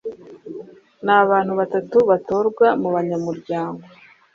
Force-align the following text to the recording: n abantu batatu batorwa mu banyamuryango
n 1.05 1.07
abantu 1.21 1.51
batatu 1.59 1.97
batorwa 2.09 2.67
mu 2.81 2.89
banyamuryango 2.95 3.85